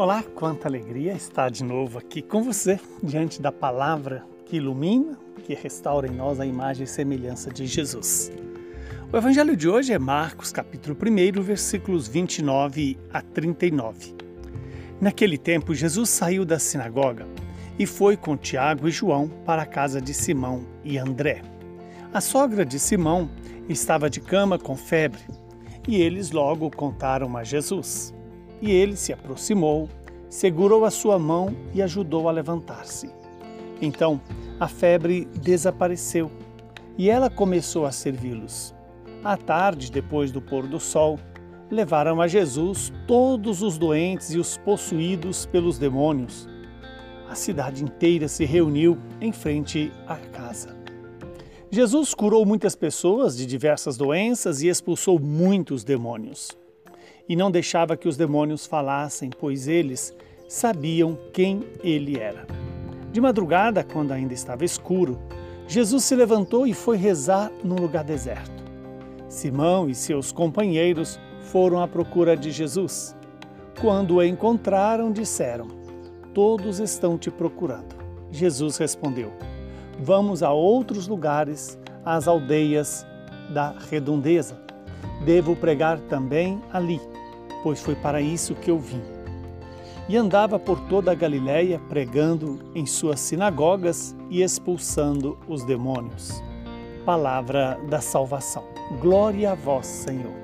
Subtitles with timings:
[0.00, 5.52] Olá, quanta alegria estar de novo aqui com você, diante da palavra que ilumina, que
[5.52, 8.32] restaura em nós a imagem e semelhança de Jesus.
[9.12, 14.14] O evangelho de hoje é Marcos, capítulo 1, versículos 29 a 39.
[14.98, 17.28] Naquele tempo, Jesus saiu da sinagoga
[17.78, 21.42] e foi com Tiago e João para a casa de Simão e André.
[22.10, 23.28] A sogra de Simão
[23.68, 25.20] estava de cama com febre
[25.86, 28.14] e eles logo contaram a Jesus.
[28.60, 29.88] E ele se aproximou,
[30.28, 33.10] segurou a sua mão e ajudou a levantar-se.
[33.80, 34.20] Então
[34.58, 36.30] a febre desapareceu
[36.98, 38.74] e ela começou a servi-los.
[39.24, 41.18] À tarde, depois do pôr do sol,
[41.70, 46.48] levaram a Jesus todos os doentes e os possuídos pelos demônios.
[47.28, 50.76] A cidade inteira se reuniu em frente à casa.
[51.70, 56.60] Jesus curou muitas pessoas de diversas doenças e expulsou muitos demônios
[57.30, 60.12] e não deixava que os demônios falassem, pois eles
[60.48, 62.44] sabiam quem ele era.
[63.12, 65.16] De madrugada, quando ainda estava escuro,
[65.68, 68.64] Jesus se levantou e foi rezar num lugar deserto.
[69.28, 71.20] Simão e seus companheiros
[71.52, 73.14] foram à procura de Jesus.
[73.80, 75.68] Quando o encontraram, disseram:
[76.34, 77.94] Todos estão te procurando.
[78.32, 79.32] Jesus respondeu:
[80.00, 83.06] Vamos a outros lugares, às aldeias
[83.50, 84.60] da redondeza.
[85.24, 87.00] Devo pregar também ali
[87.62, 89.02] pois foi para isso que eu vim.
[90.08, 96.42] E andava por toda a Galiléia pregando em suas sinagogas e expulsando os demônios.
[97.04, 98.64] Palavra da salvação.
[99.00, 100.34] Glória a vós, Senhor.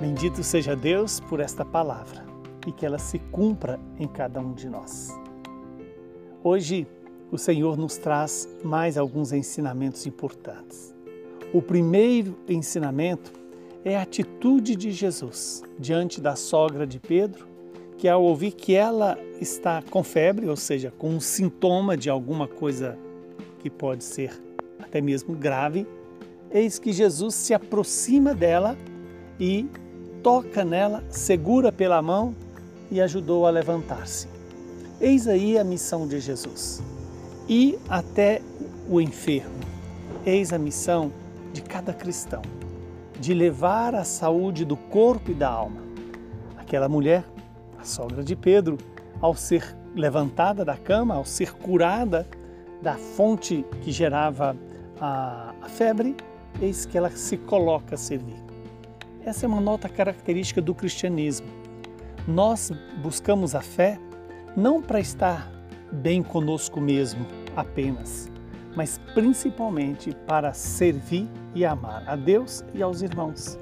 [0.00, 2.24] Bendito seja Deus por esta palavra
[2.66, 5.16] e que ela se cumpra em cada um de nós.
[6.42, 6.86] Hoje,
[7.30, 10.94] o Senhor nos traz mais alguns ensinamentos importantes.
[11.52, 13.32] O primeiro ensinamento
[13.84, 17.46] é a atitude de Jesus diante da sogra de Pedro,
[17.98, 22.48] que ao ouvir que ela está com febre, ou seja, com um sintoma de alguma
[22.48, 22.98] coisa
[23.58, 24.32] que pode ser
[24.80, 25.86] até mesmo grave,
[26.50, 28.76] eis que Jesus se aproxima dela
[29.38, 29.68] e
[30.22, 32.34] toca nela, segura pela mão
[32.90, 34.28] e ajudou a levantar-se.
[35.00, 36.82] Eis aí a missão de Jesus.
[37.48, 38.40] E até
[38.88, 39.60] o enfermo.
[40.24, 41.12] Eis a missão
[41.52, 42.40] de cada cristão
[43.18, 45.82] de levar a saúde do corpo e da alma.
[46.56, 47.24] Aquela mulher,
[47.78, 48.78] a sogra de Pedro,
[49.20, 52.26] ao ser levantada da cama, ao ser curada
[52.82, 54.56] da fonte que gerava
[55.00, 56.16] a, a febre,
[56.60, 58.42] eis que ela se coloca a servir.
[59.24, 61.46] Essa é uma nota característica do cristianismo.
[62.26, 62.70] Nós
[63.02, 63.98] buscamos a fé
[64.56, 65.50] não para estar
[65.90, 67.26] bem conosco mesmo
[67.56, 68.30] apenas,
[68.74, 73.58] mas principalmente para servir e amar a Deus e aos irmãos.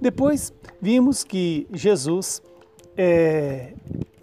[0.00, 2.42] Depois vimos que Jesus
[2.96, 3.72] é,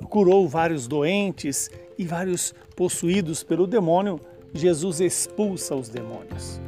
[0.10, 4.20] curou vários doentes e vários possuídos pelo demônio.
[4.54, 6.62] Jesus expulsa os demônios.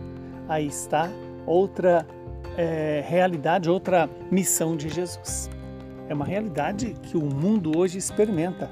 [0.47, 1.09] Aí está
[1.45, 2.06] outra
[2.57, 5.50] é, realidade, outra missão de Jesus.
[6.07, 8.69] É uma realidade que o mundo hoje experimenta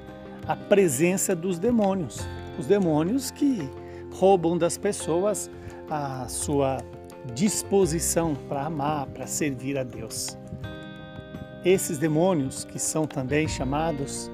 [0.48, 2.20] a presença dos demônios.
[2.60, 3.70] Os demônios que
[4.22, 5.50] roubam das pessoas
[5.90, 6.78] a sua
[7.34, 10.38] disposição para amar, para servir a Deus.
[11.66, 14.30] Esses demônios, que são também chamados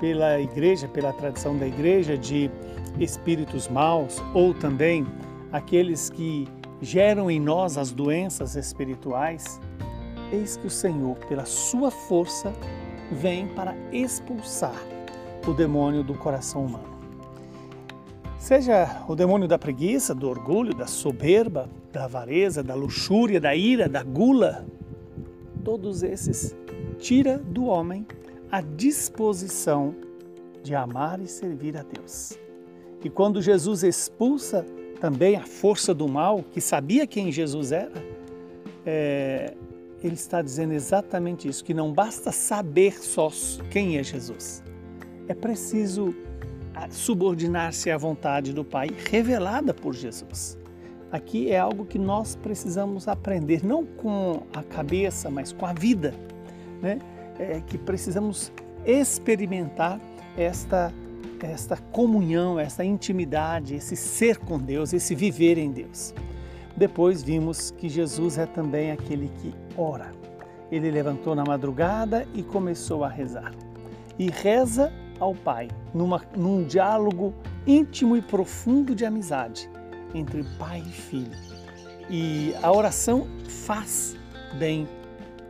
[0.00, 2.50] pela igreja, pela tradição da igreja, de
[2.98, 5.06] espíritos maus, ou também
[5.52, 6.48] aqueles que
[6.82, 9.60] geram em nós as doenças espirituais,
[10.32, 12.52] eis que o Senhor, pela sua força,
[13.12, 14.74] vem para expulsar
[15.46, 16.99] o demônio do coração humano.
[18.40, 23.86] Seja o demônio da preguiça, do orgulho, da soberba, da avareza, da luxúria, da ira,
[23.86, 24.66] da gula,
[25.62, 26.56] todos esses
[26.98, 28.06] tira do homem
[28.50, 29.94] a disposição
[30.62, 32.38] de amar e servir a Deus.
[33.04, 34.64] E quando Jesus expulsa
[34.98, 38.02] também a força do mal, que sabia quem Jesus era,
[38.86, 39.54] é,
[40.02, 43.30] ele está dizendo exatamente isso: que não basta saber só
[43.70, 44.64] quem é Jesus,
[45.28, 46.14] é preciso
[46.90, 50.58] subordinar-se à vontade do Pai revelada por Jesus.
[51.12, 56.14] Aqui é algo que nós precisamos aprender, não com a cabeça, mas com a vida,
[56.80, 56.98] né?
[57.38, 58.52] É que precisamos
[58.84, 60.00] experimentar
[60.36, 60.92] esta,
[61.42, 66.14] esta comunhão, esta intimidade, esse ser com Deus, esse viver em Deus.
[66.76, 70.12] Depois vimos que Jesus é também aquele que ora.
[70.70, 73.52] Ele levantou na madrugada e começou a rezar.
[74.18, 77.34] E reza ao Pai, numa, num diálogo
[77.66, 79.70] íntimo e profundo de amizade
[80.14, 81.38] entre pai e filho.
[82.08, 83.28] E a oração
[83.64, 84.16] faz
[84.58, 84.88] bem,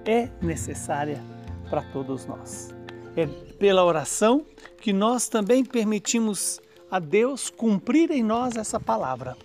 [0.04, 1.22] é necessária
[1.70, 2.74] para todos nós.
[3.16, 4.44] É pela oração
[4.80, 9.36] que nós também permitimos a Deus cumprir em nós essa palavra.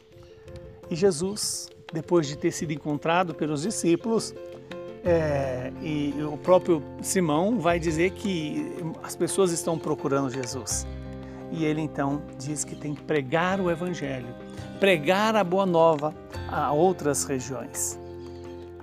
[0.89, 4.33] E Jesus, depois de ter sido encontrado pelos discípulos,
[5.05, 10.87] é, e o próprio Simão vai dizer que as pessoas estão procurando Jesus.
[11.51, 14.33] E ele então diz que tem que pregar o Evangelho,
[14.79, 16.13] pregar a boa nova
[16.49, 17.99] a outras regiões.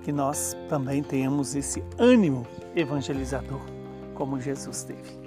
[0.01, 3.61] Que nós também tenhamos esse ânimo evangelizador,
[4.15, 5.23] como Jesus teve.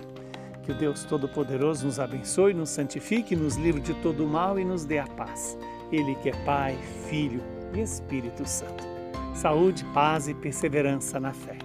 [0.62, 4.84] Que o Deus Todo-Poderoso nos abençoe, nos santifique, nos livre de todo mal e nos
[4.84, 5.56] dê a paz.
[5.92, 6.76] Ele que é Pai,
[7.08, 7.42] Filho
[7.74, 8.95] e Espírito Santo.
[9.36, 11.58] Saúde, paz e perseverança na fé.